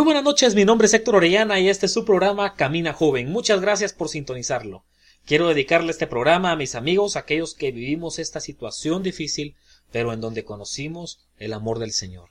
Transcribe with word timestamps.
Muy 0.00 0.06
buenas 0.06 0.24
noches, 0.24 0.54
mi 0.54 0.64
nombre 0.64 0.86
es 0.86 0.94
Héctor 0.94 1.16
Orellana 1.16 1.60
y 1.60 1.68
este 1.68 1.84
es 1.84 1.92
su 1.92 2.06
programa 2.06 2.54
Camina 2.54 2.94
Joven. 2.94 3.30
Muchas 3.30 3.60
gracias 3.60 3.92
por 3.92 4.08
sintonizarlo. 4.08 4.82
Quiero 5.26 5.46
dedicarle 5.46 5.90
este 5.90 6.06
programa 6.06 6.52
a 6.52 6.56
mis 6.56 6.74
amigos, 6.74 7.16
aquellos 7.16 7.52
que 7.52 7.70
vivimos 7.70 8.18
esta 8.18 8.40
situación 8.40 9.02
difícil, 9.02 9.56
pero 9.92 10.14
en 10.14 10.22
donde 10.22 10.42
conocimos 10.42 11.28
el 11.36 11.52
amor 11.52 11.80
del 11.80 11.92
Señor. 11.92 12.30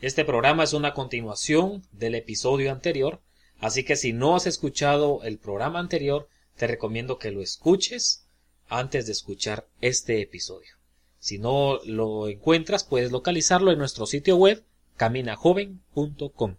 Este 0.00 0.24
programa 0.24 0.64
es 0.64 0.72
una 0.72 0.94
continuación 0.94 1.82
del 1.92 2.14
episodio 2.14 2.72
anterior, 2.72 3.20
así 3.58 3.84
que 3.84 3.96
si 3.96 4.14
no 4.14 4.34
has 4.34 4.46
escuchado 4.46 5.22
el 5.24 5.36
programa 5.36 5.80
anterior, 5.80 6.26
te 6.56 6.66
recomiendo 6.66 7.18
que 7.18 7.32
lo 7.32 7.42
escuches 7.42 8.24
antes 8.66 9.04
de 9.04 9.12
escuchar 9.12 9.68
este 9.82 10.22
episodio. 10.22 10.70
Si 11.18 11.36
no 11.36 11.80
lo 11.84 12.28
encuentras, 12.28 12.82
puedes 12.82 13.12
localizarlo 13.12 13.72
en 13.72 13.78
nuestro 13.78 14.06
sitio 14.06 14.36
web 14.36 14.64
caminajoven.com. 14.96 16.56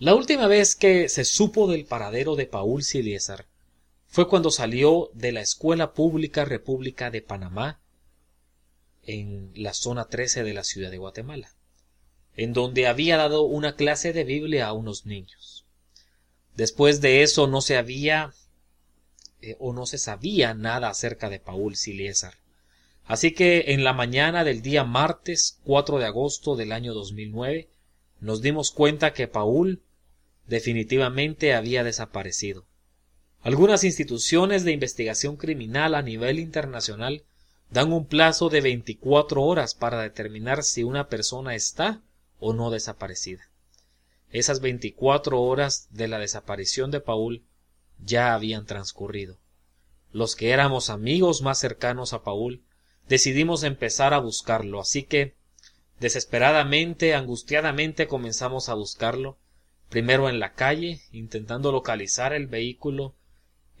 La 0.00 0.14
última 0.14 0.46
vez 0.46 0.76
que 0.76 1.10
se 1.10 1.26
supo 1.26 1.70
del 1.70 1.84
paradero 1.84 2.34
de 2.34 2.46
Paul 2.46 2.82
Siliesar 2.82 3.44
fue 4.06 4.28
cuando 4.28 4.50
salió 4.50 5.10
de 5.12 5.30
la 5.30 5.42
Escuela 5.42 5.92
Pública 5.92 6.46
República 6.46 7.10
de 7.10 7.20
Panamá 7.20 7.82
en 9.02 9.52
la 9.54 9.74
zona 9.74 10.06
13 10.06 10.42
de 10.42 10.54
la 10.54 10.64
ciudad 10.64 10.90
de 10.90 10.96
Guatemala, 10.96 11.54
en 12.34 12.54
donde 12.54 12.86
había 12.86 13.18
dado 13.18 13.42
una 13.42 13.76
clase 13.76 14.14
de 14.14 14.24
Biblia 14.24 14.68
a 14.68 14.72
unos 14.72 15.04
niños. 15.04 15.66
Después 16.56 17.02
de 17.02 17.22
eso 17.22 17.46
no 17.46 17.60
se 17.60 17.76
había 17.76 18.32
eh, 19.42 19.56
o 19.58 19.74
no 19.74 19.84
se 19.84 19.98
sabía 19.98 20.54
nada 20.54 20.88
acerca 20.88 21.28
de 21.28 21.40
Paul 21.40 21.76
Siliesar. 21.76 22.38
Así 23.04 23.34
que 23.34 23.74
en 23.74 23.84
la 23.84 23.92
mañana 23.92 24.44
del 24.44 24.62
día 24.62 24.82
martes 24.82 25.58
4 25.64 25.98
de 25.98 26.06
agosto 26.06 26.56
del 26.56 26.72
año 26.72 26.94
2009 26.94 27.68
nos 28.20 28.40
dimos 28.40 28.70
cuenta 28.70 29.12
que 29.12 29.28
Paul 29.28 29.82
definitivamente 30.50 31.54
había 31.54 31.84
desaparecido. 31.84 32.66
Algunas 33.40 33.84
instituciones 33.84 34.64
de 34.64 34.72
investigación 34.72 35.36
criminal 35.36 35.94
a 35.94 36.02
nivel 36.02 36.40
internacional 36.40 37.22
dan 37.70 37.92
un 37.92 38.04
plazo 38.04 38.48
de 38.48 38.60
24 38.60 39.42
horas 39.42 39.74
para 39.76 40.02
determinar 40.02 40.64
si 40.64 40.82
una 40.82 41.08
persona 41.08 41.54
está 41.54 42.02
o 42.40 42.52
no 42.52 42.70
desaparecida. 42.70 43.48
Esas 44.32 44.60
24 44.60 45.40
horas 45.40 45.86
de 45.90 46.08
la 46.08 46.18
desaparición 46.18 46.90
de 46.90 47.00
Paul 47.00 47.44
ya 48.04 48.34
habían 48.34 48.66
transcurrido. 48.66 49.38
Los 50.12 50.34
que 50.34 50.50
éramos 50.50 50.90
amigos 50.90 51.42
más 51.42 51.60
cercanos 51.60 52.12
a 52.12 52.24
Paul 52.24 52.64
decidimos 53.08 53.62
empezar 53.62 54.14
a 54.14 54.18
buscarlo, 54.18 54.80
así 54.80 55.04
que 55.04 55.36
desesperadamente, 56.00 57.14
angustiadamente 57.14 58.08
comenzamos 58.08 58.68
a 58.68 58.74
buscarlo 58.74 59.38
primero 59.90 60.28
en 60.28 60.38
la 60.38 60.54
calle, 60.54 61.00
intentando 61.12 61.72
localizar 61.72 62.32
el 62.32 62.46
vehículo 62.46 63.14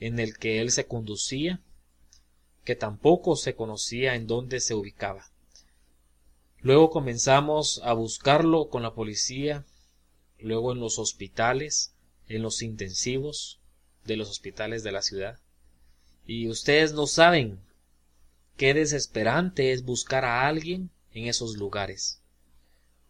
en 0.00 0.18
el 0.18 0.36
que 0.36 0.60
él 0.60 0.72
se 0.72 0.86
conducía, 0.86 1.60
que 2.64 2.74
tampoco 2.74 3.36
se 3.36 3.54
conocía 3.54 4.16
en 4.16 4.26
dónde 4.26 4.60
se 4.60 4.74
ubicaba. 4.74 5.30
Luego 6.58 6.90
comenzamos 6.90 7.80
a 7.84 7.92
buscarlo 7.92 8.68
con 8.68 8.82
la 8.82 8.92
policía, 8.92 9.64
luego 10.38 10.72
en 10.72 10.80
los 10.80 10.98
hospitales, 10.98 11.94
en 12.28 12.42
los 12.42 12.60
intensivos 12.60 13.60
de 14.04 14.16
los 14.16 14.28
hospitales 14.28 14.82
de 14.82 14.92
la 14.92 15.02
ciudad. 15.02 15.38
Y 16.26 16.48
ustedes 16.48 16.92
no 16.92 17.06
saben 17.06 17.60
qué 18.56 18.74
desesperante 18.74 19.72
es 19.72 19.84
buscar 19.84 20.24
a 20.24 20.46
alguien 20.46 20.90
en 21.12 21.28
esos 21.28 21.56
lugares. 21.56 22.20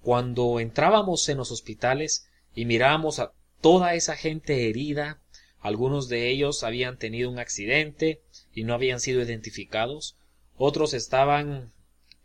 Cuando 0.02 0.60
entrábamos 0.60 1.28
en 1.28 1.38
los 1.38 1.50
hospitales, 1.50 2.29
y 2.54 2.64
mirábamos 2.64 3.18
a 3.18 3.32
toda 3.60 3.94
esa 3.94 4.16
gente 4.16 4.68
herida, 4.68 5.20
algunos 5.60 6.08
de 6.08 6.30
ellos 6.30 6.62
habían 6.64 6.98
tenido 6.98 7.30
un 7.30 7.38
accidente 7.38 8.22
y 8.54 8.64
no 8.64 8.74
habían 8.74 9.00
sido 9.00 9.22
identificados, 9.22 10.16
otros 10.56 10.94
estaban 10.94 11.72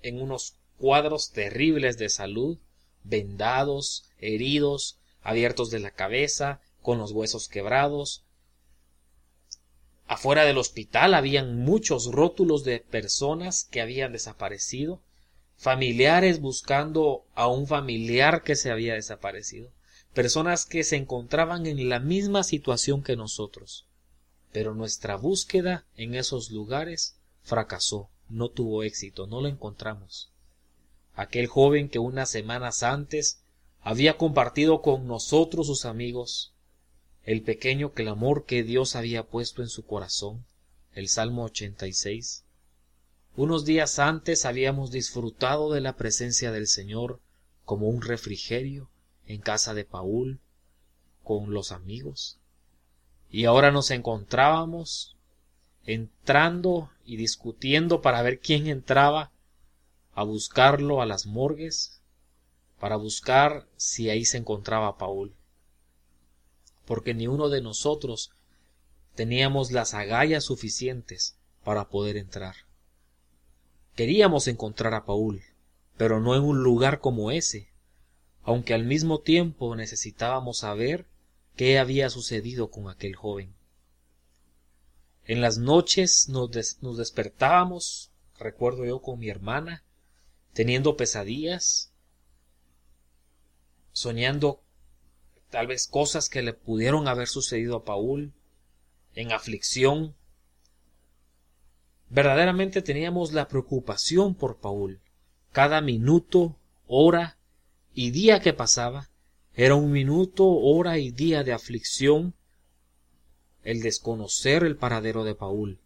en 0.02 0.22
unos 0.22 0.56
cuadros 0.78 1.32
terribles 1.32 1.98
de 1.98 2.10
salud, 2.10 2.58
vendados, 3.04 4.10
heridos, 4.20 4.98
abiertos 5.22 5.70
de 5.70 5.80
la 5.80 5.92
cabeza, 5.92 6.62
con 6.82 6.98
los 6.98 7.12
huesos 7.12 7.48
quebrados. 7.48 8.24
Afuera 10.08 10.46
del 10.46 10.58
hospital 10.58 11.14
habían 11.14 11.58
muchos 11.58 12.12
rótulos 12.12 12.64
de 12.64 12.80
personas 12.80 13.64
que 13.64 13.82
habían 13.82 14.14
desaparecido, 14.14 15.02
familiares 15.58 16.40
buscando 16.40 17.26
a 17.34 17.48
un 17.48 17.68
familiar 17.68 18.44
que 18.44 18.56
se 18.56 18.72
había 18.72 18.94
desaparecido 18.94 19.72
personas 20.16 20.66
que 20.66 20.86
se 20.86 20.96
encontraban 20.96 21.66
en 21.66 21.90
la 21.90 22.00
misma 22.00 22.44
situación 22.44 23.04
que 23.04 23.18
nosotros. 23.18 23.86
Pero 24.54 24.74
nuestra 24.74 25.18
búsqueda 25.18 25.86
en 25.98 26.16
esos 26.16 26.52
lugares 26.52 27.18
fracasó, 27.44 28.10
no 28.30 28.48
tuvo 28.48 28.84
éxito, 28.84 29.28
no 29.28 29.42
lo 29.42 29.50
encontramos. 29.50 30.32
Aquel 31.16 31.48
joven 31.48 31.90
que 31.90 32.00
unas 32.00 32.30
semanas 32.30 32.82
antes 32.82 33.42
había 33.82 34.18
compartido 34.18 34.82
con 34.82 35.06
nosotros 35.06 35.68
sus 35.68 35.84
amigos 35.84 36.54
el 37.26 37.42
pequeño 37.42 37.92
clamor 37.92 38.46
que 38.46 38.64
Dios 38.64 38.96
había 38.96 39.24
puesto 39.24 39.64
en 39.64 39.70
su 39.70 39.86
corazón, 39.86 40.46
el 40.94 41.10
Salmo 41.10 41.44
86. 41.44 42.46
Unos 43.36 43.66
días 43.66 44.00
antes 44.00 44.46
habíamos 44.46 44.92
disfrutado 44.92 45.74
de 45.74 45.82
la 45.82 45.98
presencia 45.98 46.54
del 46.54 46.68
Señor 46.68 47.20
como 47.66 47.90
un 47.90 48.02
refrigerio 48.02 48.90
en 49.28 49.42
casa 49.42 49.74
de 49.74 49.86
Paul 49.86 50.40
con 51.24 51.54
los 51.54 51.72
amigos. 51.72 52.38
Y 53.30 53.46
ahora 53.46 53.72
nos 53.72 53.92
encontrábamos 53.92 55.16
entrando 55.86 56.90
y 57.06 57.18
discutiendo 57.18 58.02
para 58.02 58.22
ver 58.22 58.40
quién 58.40 58.68
entraba 58.68 59.32
a 60.14 60.24
buscarlo 60.24 61.02
a 61.02 61.06
las 61.06 61.26
morgues, 61.26 62.02
para 62.80 62.96
buscar 62.96 63.68
si 63.78 64.10
ahí 64.10 64.26
se 64.26 64.38
encontraba 64.38 64.98
Paul. 64.98 65.36
Porque 66.86 67.14
ni 67.14 67.28
uno 67.28 67.50
de 67.50 67.62
nosotros 67.62 68.32
teníamos 69.16 69.72
las 69.72 69.94
agallas 69.94 70.44
suficientes 70.44 71.36
para 71.64 71.90
poder 71.90 72.18
entrar. 72.18 72.56
Queríamos 73.96 74.48
encontrar 74.48 74.94
a 74.94 75.06
Paul, 75.06 75.42
pero 75.98 76.20
no 76.20 76.36
en 76.36 76.44
un 76.44 76.64
lugar 76.64 77.00
como 77.00 77.32
ese, 77.32 77.70
aunque 78.46 78.76
al 78.76 78.86
mismo 78.86 79.20
tiempo 79.20 79.76
necesitábamos 79.76 80.60
saber 80.60 81.08
qué 81.56 81.80
había 81.80 82.12
sucedido 82.12 82.70
con 82.70 82.90
aquel 82.90 83.16
joven. 83.16 83.56
En 85.26 85.42
las 85.42 85.58
noches 85.58 86.30
nos, 86.30 86.52
despertábamos, 86.52 88.12
recuerdo 88.38 88.86
yo 88.86 89.02
con 89.02 89.18
mi 89.18 89.30
hermana, 89.30 89.84
teniendo 90.54 90.96
pesadillas, 90.96 91.92
soñando 93.92 94.62
tal 95.50 95.66
vez 95.66 95.88
cosas 95.88 96.30
que 96.30 96.44
le 96.44 96.54
pudieron 96.54 97.08
haber 97.08 97.28
sucedido 97.28 97.78
a 97.78 97.84
Paul, 97.84 98.32
en 99.16 99.32
aflicción. 99.32 100.16
Verdaderamente 102.10 102.84
teníamos 102.84 103.34
la 103.34 103.48
preocupación 103.48 104.36
por 104.36 104.58
Paul. 104.58 105.02
Cada 105.52 105.82
minuto, 105.82 106.60
hora, 106.86 107.40
y 107.96 108.12
día 108.12 108.42
que 108.42 108.54
pasaba 108.54 109.10
era 109.54 109.76
un 109.76 109.92
minuto, 109.92 110.46
hora 110.46 110.98
y 111.00 111.12
día 111.12 111.44
de 111.44 111.54
aflicción 111.54 112.36
el 113.64 113.82
desconocer 113.82 114.64
el 114.64 114.76
paradero 114.76 115.24
de 115.24 115.34
Paul. 115.34 115.80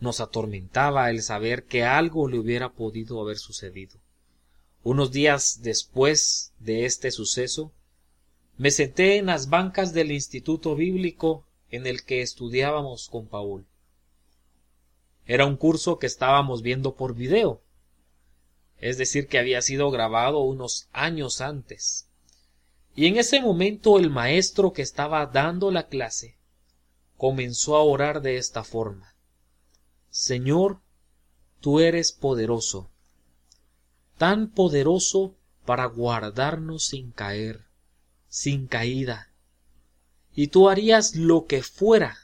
Nos 0.00 0.20
atormentaba 0.20 1.10
el 1.10 1.22
saber 1.22 1.64
que 1.64 1.84
algo 1.84 2.26
le 2.26 2.38
hubiera 2.38 2.72
podido 2.72 3.20
haber 3.20 3.36
sucedido. 3.36 4.00
Unos 4.82 5.12
días 5.12 5.60
después 5.62 6.52
de 6.58 6.86
este 6.86 7.12
suceso, 7.12 7.70
me 8.56 8.70
senté 8.70 9.18
en 9.18 9.26
las 9.26 9.50
bancas 9.50 9.92
del 9.92 10.10
instituto 10.10 10.74
bíblico 10.74 11.46
en 11.70 11.86
el 11.86 12.02
que 12.02 12.22
estudiábamos 12.22 13.08
con 13.08 13.28
Paul. 13.28 13.66
Era 15.26 15.46
un 15.46 15.56
curso 15.56 15.98
que 15.98 16.06
estábamos 16.06 16.62
viendo 16.62 16.96
por 16.96 17.14
video, 17.14 17.61
es 18.82 18.98
decir, 18.98 19.28
que 19.28 19.38
había 19.38 19.62
sido 19.62 19.90
grabado 19.92 20.40
unos 20.40 20.88
años 20.92 21.40
antes. 21.40 22.08
Y 22.96 23.06
en 23.06 23.16
ese 23.16 23.40
momento 23.40 23.98
el 23.98 24.10
maestro 24.10 24.72
que 24.72 24.82
estaba 24.82 25.24
dando 25.26 25.70
la 25.70 25.86
clase 25.86 26.36
comenzó 27.16 27.76
a 27.76 27.82
orar 27.82 28.22
de 28.22 28.36
esta 28.36 28.64
forma. 28.64 29.14
Señor, 30.10 30.80
tú 31.60 31.78
eres 31.78 32.10
poderoso, 32.10 32.90
tan 34.18 34.50
poderoso 34.50 35.36
para 35.64 35.86
guardarnos 35.86 36.84
sin 36.84 37.12
caer, 37.12 37.66
sin 38.26 38.66
caída. 38.66 39.32
Y 40.34 40.48
tú 40.48 40.68
harías 40.68 41.14
lo 41.14 41.46
que 41.46 41.62
fuera, 41.62 42.18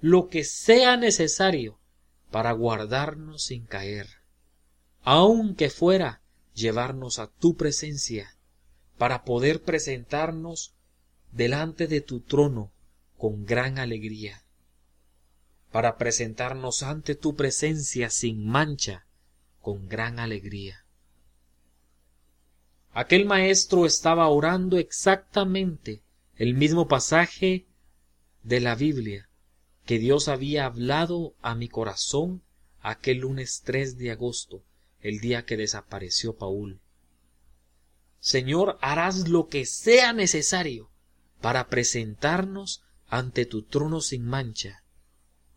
lo 0.00 0.28
que 0.28 0.42
sea 0.42 0.96
necesario 0.96 1.78
para 2.32 2.50
guardarnos 2.52 3.44
sin 3.44 3.66
caer, 3.66 4.19
aunque 5.02 5.70
fuera 5.70 6.22
llevarnos 6.54 7.18
a 7.18 7.28
tu 7.28 7.56
presencia 7.56 8.36
para 8.98 9.24
poder 9.24 9.62
presentarnos 9.62 10.74
delante 11.32 11.86
de 11.86 12.00
tu 12.00 12.20
trono 12.20 12.70
con 13.16 13.46
gran 13.46 13.78
alegría, 13.78 14.44
para 15.70 15.96
presentarnos 15.96 16.82
ante 16.82 17.14
tu 17.14 17.34
presencia 17.36 18.10
sin 18.10 18.46
mancha 18.46 19.06
con 19.60 19.88
gran 19.88 20.18
alegría. 20.18 20.84
Aquel 22.92 23.24
maestro 23.24 23.86
estaba 23.86 24.28
orando 24.28 24.76
exactamente 24.76 26.02
el 26.36 26.54
mismo 26.54 26.88
pasaje 26.88 27.66
de 28.42 28.60
la 28.60 28.74
Biblia 28.74 29.28
que 29.84 29.98
Dios 29.98 30.28
había 30.28 30.66
hablado 30.66 31.34
a 31.40 31.54
mi 31.54 31.68
corazón 31.68 32.42
aquel 32.80 33.18
lunes 33.18 33.62
3 33.64 33.96
de 33.98 34.10
agosto, 34.10 34.62
el 35.02 35.20
día 35.20 35.44
que 35.44 35.56
desapareció 35.56 36.36
Paul. 36.36 36.80
Señor, 38.18 38.78
harás 38.82 39.28
lo 39.28 39.48
que 39.48 39.64
sea 39.64 40.12
necesario 40.12 40.90
para 41.40 41.68
presentarnos 41.68 42.82
ante 43.08 43.46
tu 43.46 43.62
trono 43.62 44.00
sin 44.00 44.24
mancha, 44.24 44.84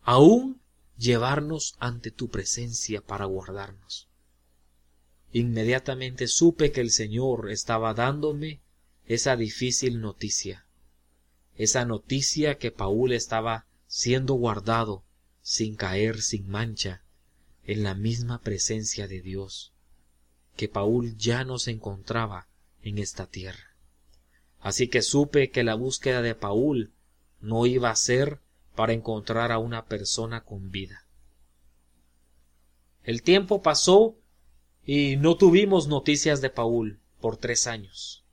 aún 0.02 0.60
llevarnos 0.96 1.76
ante 1.78 2.10
tu 2.10 2.30
presencia 2.30 3.02
para 3.02 3.26
guardarnos. 3.26 4.08
Inmediatamente 5.32 6.26
supe 6.26 6.72
que 6.72 6.80
el 6.80 6.90
Señor 6.90 7.50
estaba 7.50 7.92
dándome 7.92 8.62
esa 9.04 9.36
difícil 9.36 10.00
noticia, 10.00 10.66
esa 11.56 11.84
noticia 11.84 12.56
que 12.56 12.70
Paul 12.70 13.12
estaba 13.12 13.66
siendo 13.86 14.34
guardado 14.34 15.04
sin 15.42 15.76
caer 15.76 16.22
sin 16.22 16.48
mancha 16.48 17.03
en 17.66 17.82
la 17.82 17.94
misma 17.94 18.40
presencia 18.40 19.08
de 19.08 19.20
Dios, 19.20 19.72
que 20.56 20.68
Paul 20.68 21.16
ya 21.16 21.44
no 21.44 21.58
se 21.58 21.70
encontraba 21.70 22.48
en 22.82 22.98
esta 22.98 23.26
tierra. 23.26 23.74
Así 24.60 24.88
que 24.88 25.02
supe 25.02 25.50
que 25.50 25.64
la 25.64 25.74
búsqueda 25.74 26.22
de 26.22 26.34
Paul 26.34 26.92
no 27.40 27.66
iba 27.66 27.90
a 27.90 27.96
ser 27.96 28.40
para 28.74 28.92
encontrar 28.92 29.52
a 29.52 29.58
una 29.58 29.86
persona 29.86 30.44
con 30.44 30.70
vida. 30.70 31.06
El 33.02 33.22
tiempo 33.22 33.62
pasó 33.62 34.16
y 34.86 35.16
no 35.16 35.36
tuvimos 35.36 35.88
noticias 35.88 36.40
de 36.40 36.50
Paul 36.50 37.00
por 37.20 37.36
tres 37.36 37.66
años. 37.66 38.24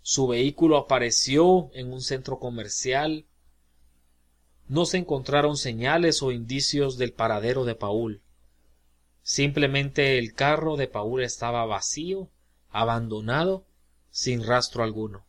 Su 0.00 0.26
vehículo 0.26 0.76
apareció 0.76 1.70
en 1.74 1.92
un 1.92 2.00
centro 2.00 2.38
comercial. 2.38 3.26
No 4.68 4.86
se 4.86 4.98
encontraron 4.98 5.56
señales 5.56 6.22
o 6.22 6.32
indicios 6.32 6.98
del 6.98 7.12
paradero 7.12 7.64
de 7.64 7.74
Paul. 7.74 8.22
Simplemente 9.22 10.18
el 10.18 10.34
carro 10.34 10.76
de 10.76 10.88
Paul 10.88 11.22
estaba 11.22 11.64
vacío 11.66 12.30
abandonado 12.70 13.66
sin 14.10 14.44
rastro 14.44 14.82
alguno. 14.82 15.24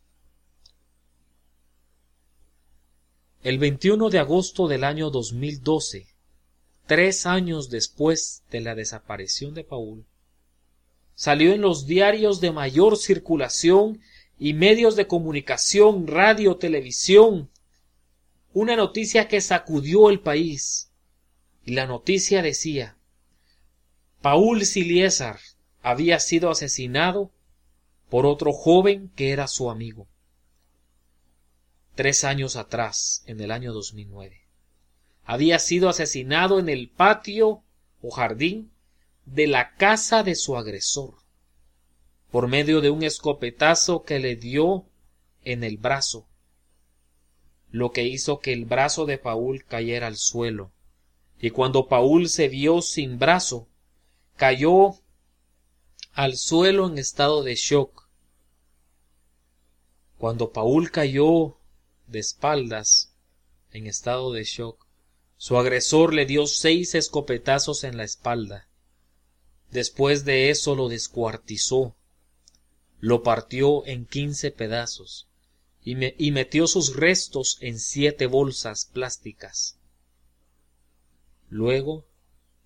El 3.44 3.60
21 3.60 4.10
de 4.10 4.20
agosto 4.20 4.70
del 4.70 4.86
año 4.86 5.10
2012, 5.10 6.08
tres 6.86 7.26
años 7.26 7.70
después 7.70 8.44
de 8.50 8.62
la 8.62 8.74
desaparición 8.74 9.54
de 9.54 9.66
Paul, 9.66 10.06
salió 11.16 11.54
en 11.54 11.62
los 11.62 11.86
diarios 11.86 12.40
de 12.40 12.52
mayor 12.52 12.98
circulación 12.98 14.00
y 14.40 14.54
medios 14.54 14.96
de 14.96 15.08
comunicación, 15.08 16.08
radio, 16.08 16.56
televisión, 16.56 17.50
una 18.54 18.76
noticia 18.76 19.28
que 19.28 19.42
sacudió 19.42 20.10
el 20.10 20.20
país. 20.20 20.92
Y 21.66 21.74
la 21.74 21.88
noticia 21.88 22.42
decía 22.42 22.98
Paul 24.22 24.66
Siliesar 24.66 25.40
había 25.82 26.20
sido 26.20 26.50
asesinado 26.50 27.32
por 28.10 28.26
otro 28.26 28.54
joven 28.54 29.12
que 29.16 29.32
era 29.32 29.48
su 29.48 29.70
amigo. 29.70 30.08
Tres 31.96 32.24
años 32.24 32.56
atrás, 32.56 33.24
en 33.28 33.40
el 33.40 33.52
año 33.52 33.74
2009. 33.74 34.48
Había 35.26 35.60
sido 35.60 35.90
asesinado 35.90 36.60
en 36.60 36.70
el 36.70 36.90
patio 36.90 37.64
o 38.02 38.12
jardín 38.12 38.72
de 39.26 39.48
la 39.48 39.76
casa 39.76 40.24
de 40.24 40.36
su 40.36 40.58
agresor, 40.58 41.16
por 42.32 42.48
medio 42.48 42.82
de 42.82 42.90
un 42.90 43.04
escopetazo 43.04 44.04
que 44.04 44.20
le 44.20 44.36
dio 44.36 44.86
en 45.44 45.64
el 45.64 45.78
brazo, 45.78 46.28
lo 47.74 47.92
que 47.92 48.04
hizo 48.04 48.40
que 48.40 48.54
el 48.54 48.66
brazo 48.66 49.08
de 49.08 49.18
Paul 49.18 49.66
cayera 49.66 50.06
al 50.06 50.16
suelo. 50.16 50.72
Y 51.40 51.50
cuando 51.50 51.88
Paul 51.88 52.30
se 52.30 52.48
vio 52.48 52.84
sin 52.84 53.18
brazo, 53.18 53.68
cayó 54.38 55.00
al 56.14 56.38
suelo 56.38 56.88
en 56.88 57.00
estado 57.00 57.42
de 57.42 57.56
shock. 57.56 58.08
Cuando 60.20 60.52
Paul 60.52 60.92
cayó 60.92 61.58
de 62.06 62.20
espaldas 62.20 63.12
en 63.72 63.88
estado 63.88 64.32
de 64.32 64.44
shock, 64.44 64.86
su 65.38 65.58
agresor 65.58 66.14
le 66.14 66.28
dio 66.28 66.46
seis 66.46 66.94
escopetazos 66.94 67.84
en 67.84 67.98
la 67.98 68.04
espalda. 68.04 68.68
Después 69.72 70.26
de 70.26 70.52
eso 70.52 70.76
lo 70.76 70.90
descuartizó, 70.90 71.96
lo 73.00 73.24
partió 73.24 73.84
en 73.88 74.06
quince 74.06 74.52
pedazos 74.52 75.28
y, 75.86 76.32
metió 76.32 76.68
sus 76.68 76.96
restos 76.96 77.58
en 77.60 77.78
siete 77.78 78.26
bolsas 78.26 78.86
plásticas. 78.86 79.78
Luego 81.50 82.06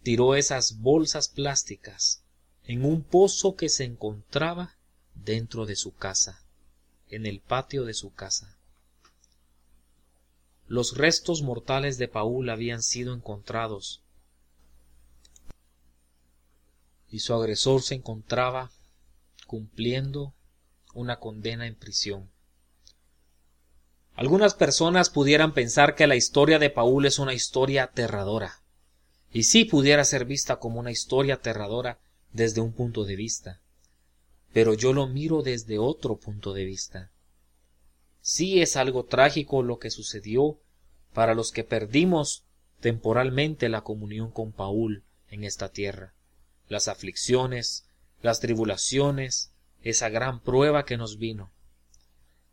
tiró 0.03 0.35
esas 0.35 0.79
bolsas 0.79 1.27
plásticas 1.27 2.21
en 2.63 2.85
un 2.85 3.03
pozo 3.03 3.55
que 3.55 3.69
se 3.69 3.85
encontraba 3.85 4.75
dentro 5.15 5.65
de 5.65 5.75
su 5.75 5.95
casa, 5.95 6.43
en 7.09 7.25
el 7.25 7.39
patio 7.39 7.85
de 7.85 7.93
su 7.93 8.13
casa. 8.13 8.57
Los 10.67 10.95
restos 10.95 11.41
mortales 11.41 11.97
de 11.97 12.07
Paul 12.07 12.49
habían 12.49 12.83
sido 12.83 13.13
encontrados 13.15 14.01
y 17.09 17.19
su 17.19 17.33
agresor 17.33 17.81
se 17.81 17.95
encontraba 17.95 18.69
cumpliendo 19.47 20.33
una 20.93 21.19
condena 21.19 21.65
en 21.65 21.75
prisión. 21.75 22.29
Algunas 24.17 24.55
personas 24.55 25.11
pudieran 25.11 25.53
pensar 25.53 25.93
que 25.93 26.07
la 26.07 26.15
historia 26.15 26.57
de 26.57 26.71
Paul 26.71 27.05
es 27.05 27.19
una 27.19 27.35
historia 27.35 27.83
aterradora, 27.83 28.63
y 29.31 29.43
sí 29.43 29.63
pudiera 29.63 30.03
ser 30.05 30.25
vista 30.25 30.55
como 30.55 30.79
una 30.79 30.89
historia 30.89 31.35
aterradora 31.35 31.99
desde 32.33 32.59
un 32.59 32.73
punto 32.73 33.05
de 33.05 33.15
vista, 33.15 33.61
pero 34.53 34.73
yo 34.73 34.91
lo 34.91 35.05
miro 35.05 35.43
desde 35.43 35.77
otro 35.77 36.15
punto 36.15 36.53
de 36.53 36.65
vista. 36.65 37.11
Sí 38.19 38.59
es 38.59 38.75
algo 38.75 39.05
trágico 39.05 39.61
lo 39.61 39.77
que 39.77 39.91
sucedió 39.91 40.57
para 41.13 41.35
los 41.35 41.51
que 41.51 41.63
perdimos 41.63 42.43
temporalmente 42.79 43.69
la 43.69 43.81
comunión 43.81 44.31
con 44.31 44.51
Paul 44.51 45.03
en 45.29 45.43
esta 45.43 45.69
tierra, 45.69 46.15
las 46.69 46.87
aflicciones, 46.87 47.85
las 48.23 48.39
tribulaciones, 48.39 49.51
esa 49.83 50.09
gran 50.09 50.39
prueba 50.39 50.85
que 50.85 50.97
nos 50.97 51.19
vino. 51.19 51.51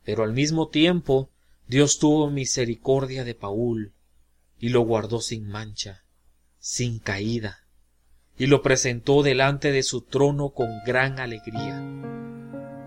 Pero 0.04 0.24
al 0.24 0.34
mismo 0.34 0.68
tiempo 0.68 1.30
Dios 1.66 1.98
tuvo 1.98 2.30
misericordia 2.30 3.24
de 3.24 3.34
Paul 3.34 3.92
y 4.58 4.68
lo 4.68 4.82
guardó 4.82 5.20
sin 5.20 5.48
mancha, 5.48 6.04
sin 6.58 6.98
caída 6.98 7.64
y 8.36 8.46
lo 8.46 8.62
presentó 8.62 9.22
delante 9.22 9.70
de 9.70 9.82
su 9.82 10.02
trono 10.02 10.50
con 10.50 10.68
gran 10.84 11.20
alegría. 11.20 11.82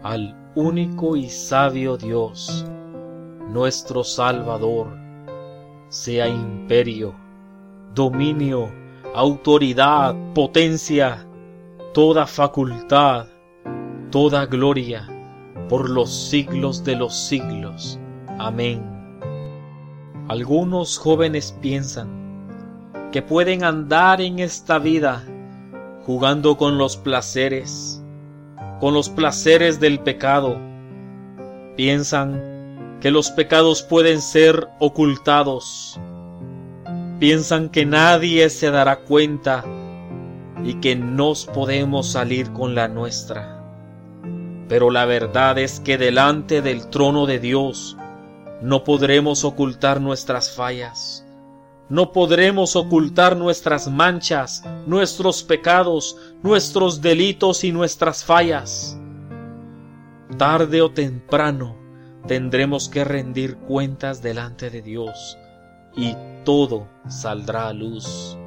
Al 0.04 0.52
único 0.56 1.16
y 1.16 1.30
sabio 1.30 1.98
Dios, 1.98 2.66
nuestro 3.50 4.04
Salvador, 4.04 4.98
sea 5.90 6.28
imperio, 6.28 7.16
dominio, 7.94 8.72
autoridad, 9.16 10.16
potencia, 10.34 11.26
toda 11.94 12.28
facultad, 12.28 13.28
toda 14.12 14.46
gloria, 14.46 15.08
por 15.70 15.90
los 15.90 16.14
siglos 16.30 16.84
de 16.84 16.96
los 16.96 17.16
siglos. 17.16 18.00
Amén. 18.38 18.82
Algunos 20.28 20.98
jóvenes 20.98 21.58
piensan 21.62 22.10
que 23.12 23.22
pueden 23.22 23.64
andar 23.64 24.22
en 24.22 24.40
esta 24.40 24.80
vida 24.80 25.24
jugando 26.06 26.58
con 26.58 26.78
los 26.78 26.98
placeres, 26.98 28.02
con 28.80 28.94
los 28.94 29.10
placeres 29.10 29.80
del 29.80 30.00
pecado, 30.00 30.58
Piensan 31.78 32.98
que 33.02 33.12
los 33.12 33.30
pecados 33.30 33.84
pueden 33.84 34.20
ser 34.20 34.68
ocultados. 34.80 36.00
Piensan 37.20 37.70
que 37.70 37.86
nadie 37.86 38.50
se 38.50 38.72
dará 38.72 38.98
cuenta 39.02 39.64
y 40.64 40.74
que 40.80 40.96
nos 40.96 41.46
podemos 41.46 42.12
salir 42.12 42.52
con 42.52 42.74
la 42.74 42.88
nuestra. 42.88 43.62
Pero 44.68 44.90
la 44.90 45.06
verdad 45.06 45.60
es 45.60 45.80
que 45.80 46.00
delante 46.00 46.64
del 46.64 46.88
trono 46.90 47.28
de 47.28 47.38
Dios 47.38 47.96
no 48.62 48.84
podremos 48.84 49.44
ocultar 49.44 50.02
nuestras 50.02 50.52
fallas. 50.52 51.24
No 51.90 52.12
podremos 52.12 52.76
ocultar 52.76 53.38
nuestras 53.38 53.88
manchas, 53.90 54.64
nuestros 54.86 55.44
pecados, 55.44 56.18
nuestros 56.44 57.02
delitos 57.02 57.64
y 57.64 57.72
nuestras 57.72 58.26
fallas. 58.26 59.00
Tarde 60.38 60.82
o 60.82 60.92
temprano 60.92 61.78
tendremos 62.28 62.90
que 62.90 63.06
rendir 63.06 63.56
cuentas 63.58 64.22
delante 64.22 64.70
de 64.70 64.82
Dios 64.82 65.38
y 65.96 66.16
todo 66.44 66.88
saldrá 67.08 67.70
a 67.70 67.74
luz. 67.74 68.38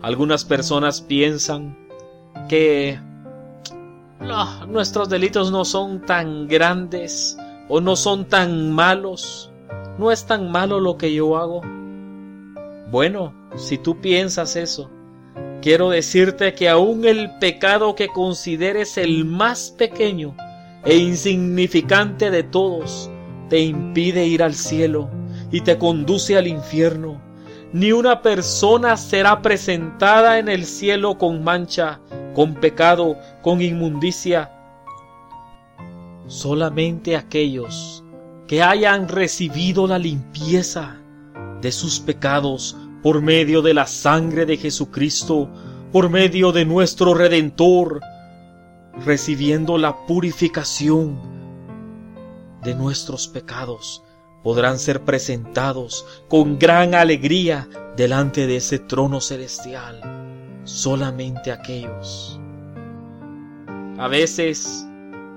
Algunas 0.00 0.44
personas 0.44 1.02
piensan 1.02 1.76
que 2.48 2.98
nuestros 4.68 5.08
delitos 5.08 5.50
no 5.50 5.64
son 5.64 6.00
tan 6.00 6.48
grandes 6.48 7.36
o 7.68 7.80
no 7.80 7.96
son 7.96 8.24
tan 8.24 8.72
malos. 8.72 9.52
No 9.98 10.12
es 10.12 10.26
tan 10.26 10.50
malo 10.50 10.80
lo 10.80 10.96
que 10.96 11.12
yo 11.12 11.36
hago. 11.36 11.62
Bueno, 12.90 13.34
si 13.56 13.78
tú 13.78 14.00
piensas 14.00 14.56
eso, 14.56 14.90
quiero 15.60 15.90
decirte 15.90 16.54
que 16.54 16.68
aún 16.68 17.04
el 17.04 17.30
pecado 17.38 17.94
que 17.94 18.08
consideres 18.08 18.96
el 18.96 19.24
más 19.24 19.70
pequeño 19.76 20.34
e 20.84 20.96
insignificante 20.96 22.30
de 22.30 22.44
todos 22.44 23.10
te 23.48 23.60
impide 23.60 24.26
ir 24.26 24.42
al 24.42 24.54
cielo 24.54 25.10
y 25.50 25.62
te 25.62 25.78
conduce 25.78 26.36
al 26.36 26.46
infierno. 26.46 27.20
Ni 27.72 27.92
una 27.92 28.22
persona 28.22 28.96
será 28.96 29.42
presentada 29.42 30.38
en 30.38 30.48
el 30.48 30.64
cielo 30.64 31.18
con 31.18 31.44
mancha, 31.44 32.00
con 32.34 32.54
pecado, 32.54 33.16
con 33.42 33.60
inmundicia. 33.60 34.50
Solamente 36.28 37.16
aquellos 37.16 38.04
que 38.46 38.62
hayan 38.62 39.08
recibido 39.08 39.86
la 39.86 39.98
limpieza 39.98 40.96
de 41.60 41.72
sus 41.72 42.00
pecados 42.00 42.76
por 43.02 43.22
medio 43.22 43.62
de 43.62 43.74
la 43.74 43.86
sangre 43.86 44.46
de 44.46 44.56
Jesucristo, 44.56 45.50
por 45.92 46.10
medio 46.10 46.52
de 46.52 46.64
nuestro 46.64 47.14
Redentor, 47.14 48.00
recibiendo 49.04 49.78
la 49.78 50.06
purificación 50.06 51.18
de 52.62 52.74
nuestros 52.74 53.28
pecados, 53.28 54.02
podrán 54.42 54.78
ser 54.78 55.04
presentados 55.04 56.04
con 56.28 56.58
gran 56.58 56.94
alegría 56.94 57.68
delante 57.96 58.46
de 58.46 58.56
ese 58.56 58.78
trono 58.78 59.20
celestial. 59.20 60.60
Solamente 60.64 61.52
aquellos. 61.52 62.38
A 63.98 64.08
veces 64.08 64.87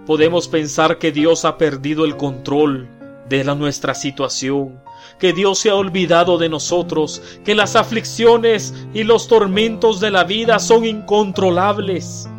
podemos 0.05 0.47
pensar 0.47 0.97
que 0.97 1.11
Dios 1.11 1.45
ha 1.45 1.57
perdido 1.57 2.05
el 2.05 2.17
control 2.17 2.89
de 3.29 3.43
la 3.43 3.55
nuestra 3.55 3.93
situación, 3.93 4.81
que 5.19 5.33
Dios 5.33 5.59
se 5.59 5.69
ha 5.69 5.75
olvidado 5.75 6.37
de 6.37 6.49
nosotros, 6.49 7.21
que 7.45 7.55
las 7.55 7.75
aflicciones 7.75 8.73
y 8.93 9.03
los 9.03 9.27
tormentos 9.27 9.99
de 9.99 10.11
la 10.11 10.23
vida 10.23 10.59
son 10.59 10.85
incontrolables. 10.85 12.29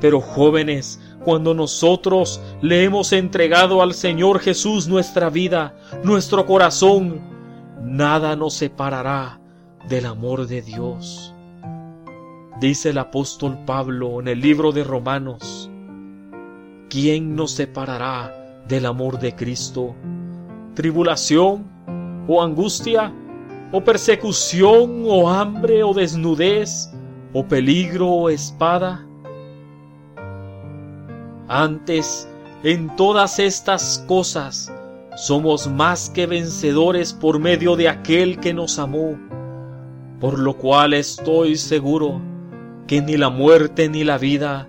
Pero 0.00 0.20
jóvenes, 0.20 1.00
cuando 1.24 1.54
nosotros 1.54 2.40
le 2.60 2.82
hemos 2.82 3.12
entregado 3.12 3.82
al 3.82 3.94
Señor 3.94 4.40
Jesús 4.40 4.88
nuestra 4.88 5.30
vida, 5.30 5.76
nuestro 6.02 6.44
corazón, 6.44 7.20
nada 7.80 8.34
nos 8.34 8.54
separará 8.54 9.40
del 9.88 10.06
amor 10.06 10.46
de 10.46 10.62
Dios. 10.62 11.34
Dice 12.60 12.90
el 12.90 12.98
apóstol 12.98 13.58
Pablo 13.64 14.20
en 14.20 14.28
el 14.28 14.40
libro 14.40 14.72
de 14.72 14.84
Romanos, 14.84 15.70
¿quién 16.92 17.34
nos 17.34 17.52
separará 17.52 18.30
del 18.68 18.84
amor 18.84 19.18
de 19.18 19.34
Cristo? 19.34 19.94
¿Tribulación 20.74 21.64
o 22.28 22.42
angustia 22.42 23.10
o 23.72 23.82
persecución 23.82 25.02
o 25.06 25.30
hambre 25.30 25.82
o 25.84 25.94
desnudez 25.94 26.92
o 27.32 27.48
peligro 27.48 28.08
o 28.08 28.28
espada? 28.28 29.06
Antes, 31.48 32.28
en 32.62 32.94
todas 32.94 33.38
estas 33.38 34.04
cosas, 34.06 34.70
somos 35.16 35.66
más 35.66 36.10
que 36.10 36.26
vencedores 36.26 37.14
por 37.14 37.38
medio 37.38 37.74
de 37.74 37.88
aquel 37.88 38.38
que 38.38 38.52
nos 38.52 38.78
amó, 38.78 39.18
por 40.20 40.38
lo 40.38 40.58
cual 40.58 40.92
estoy 40.92 41.56
seguro 41.56 42.20
que 42.86 43.00
ni 43.00 43.16
la 43.16 43.30
muerte 43.30 43.88
ni 43.88 44.04
la 44.04 44.18
vida, 44.18 44.68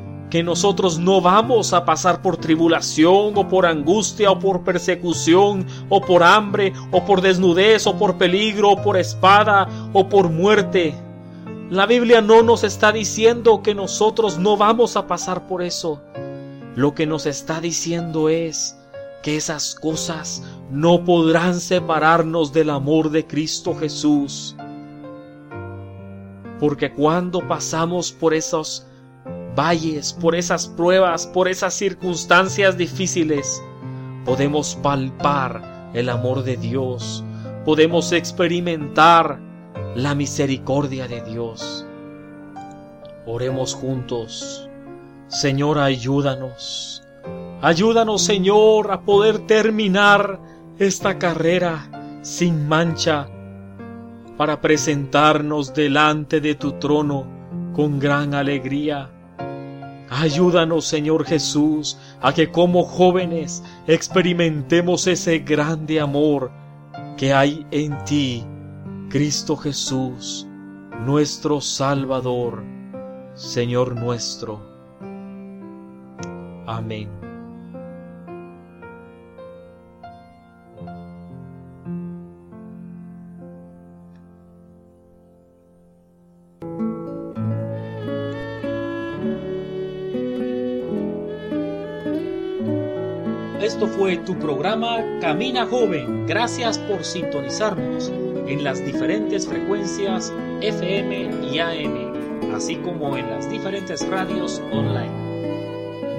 que 0.31 0.43
nosotros 0.43 0.97
no 0.97 1.19
vamos 1.19 1.73
a 1.73 1.83
pasar 1.83 2.21
por 2.21 2.37
tribulación 2.37 3.37
o 3.37 3.49
por 3.49 3.65
angustia 3.65 4.31
o 4.31 4.39
por 4.39 4.63
persecución 4.63 5.67
o 5.89 5.99
por 5.99 6.23
hambre 6.23 6.71
o 6.89 7.03
por 7.03 7.21
desnudez 7.21 7.85
o 7.85 7.97
por 7.97 8.17
peligro 8.17 8.71
o 8.71 8.81
por 8.81 8.95
espada 8.95 9.67
o 9.91 10.07
por 10.07 10.29
muerte. 10.29 10.95
La 11.69 11.85
Biblia 11.85 12.21
no 12.21 12.43
nos 12.43 12.63
está 12.63 12.93
diciendo 12.93 13.61
que 13.61 13.75
nosotros 13.75 14.39
no 14.39 14.55
vamos 14.55 14.95
a 14.95 15.05
pasar 15.05 15.47
por 15.47 15.61
eso. 15.61 16.01
Lo 16.75 16.95
que 16.95 17.05
nos 17.05 17.25
está 17.25 17.59
diciendo 17.59 18.29
es 18.29 18.77
que 19.23 19.35
esas 19.35 19.75
cosas 19.75 20.43
no 20.71 21.03
podrán 21.03 21.59
separarnos 21.59 22.53
del 22.53 22.69
amor 22.69 23.09
de 23.09 23.27
Cristo 23.27 23.75
Jesús. 23.75 24.55
Porque 26.57 26.93
cuando 26.93 27.45
pasamos 27.45 28.13
por 28.13 28.33
esos 28.33 28.87
valles, 29.55 30.13
por 30.13 30.35
esas 30.35 30.67
pruebas, 30.67 31.27
por 31.27 31.47
esas 31.47 31.73
circunstancias 31.73 32.77
difíciles, 32.77 33.61
podemos 34.25 34.75
palpar 34.81 35.91
el 35.93 36.09
amor 36.09 36.43
de 36.43 36.57
Dios, 36.57 37.23
podemos 37.65 38.11
experimentar 38.11 39.39
la 39.95 40.15
misericordia 40.15 41.07
de 41.07 41.21
Dios. 41.21 41.85
Oremos 43.25 43.73
juntos. 43.73 44.67
Señor, 45.27 45.77
ayúdanos 45.77 47.01
Ayúdanos, 47.63 48.23
Señor, 48.23 48.91
a 48.91 49.01
poder 49.01 49.45
terminar 49.45 50.39
esta 50.79 51.19
carrera 51.19 52.17
sin 52.23 52.67
mancha 52.67 53.27
para 54.35 54.59
presentarnos 54.59 55.71
delante 55.71 56.41
de 56.41 56.55
tu 56.55 56.71
trono 56.79 57.27
con 57.73 57.99
gran 57.99 58.33
alegría. 58.33 59.11
Ayúdanos, 60.13 60.87
Señor 60.87 61.23
Jesús, 61.23 61.97
a 62.19 62.33
que 62.33 62.51
como 62.51 62.83
jóvenes 62.83 63.63
experimentemos 63.87 65.07
ese 65.07 65.39
grande 65.39 66.01
amor 66.01 66.51
que 67.15 67.33
hay 67.33 67.65
en 67.71 67.97
ti, 68.03 68.43
Cristo 69.09 69.55
Jesús, 69.55 70.45
nuestro 71.05 71.61
Salvador, 71.61 72.61
Señor 73.35 73.95
nuestro. 73.95 74.59
Amén. 76.67 77.20
Esto 93.61 93.87
fue 93.87 94.17
tu 94.17 94.39
programa 94.39 95.05
Camina 95.21 95.67
Joven. 95.67 96.25
Gracias 96.25 96.79
por 96.79 97.03
sintonizarnos 97.03 98.11
en 98.47 98.63
las 98.63 98.83
diferentes 98.83 99.47
frecuencias 99.47 100.33
FM 100.61 101.45
y 101.45 101.59
AM, 101.59 102.55
así 102.55 102.77
como 102.77 103.15
en 103.17 103.29
las 103.29 103.51
diferentes 103.51 104.07
radios 104.09 104.63
online. 104.71 105.11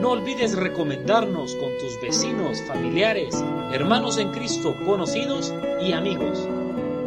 No 0.00 0.12
olvides 0.12 0.56
recomendarnos 0.56 1.56
con 1.56 1.70
tus 1.78 2.00
vecinos, 2.00 2.62
familiares, 2.62 3.42
hermanos 3.72 4.18
en 4.18 4.30
Cristo, 4.30 4.76
conocidos 4.86 5.52
y 5.84 5.94
amigos. 5.94 6.48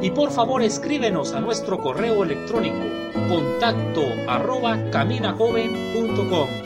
Y 0.02 0.12
por 0.12 0.32
favor 0.32 0.62
escríbenos 0.62 1.32
a 1.32 1.40
nuestro 1.40 1.78
correo 1.78 2.26
electrónico 2.26 2.84
contacto 3.30 4.02
arroba 4.28 4.78
caminajoven.com 4.92 6.65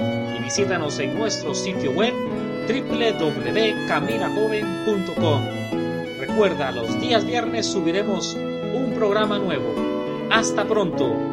visítanos 0.50 0.98
en 0.98 1.16
nuestro 1.16 1.54
sitio 1.54 1.92
web 1.92 2.12
www.caminajoven.com. 2.68 5.44
Recuerda, 6.20 6.72
los 6.72 7.00
días 7.00 7.24
viernes 7.24 7.68
subiremos 7.68 8.34
un 8.34 8.94
programa 8.96 9.38
nuevo. 9.38 9.76
Hasta 10.32 10.66
pronto. 10.66 11.29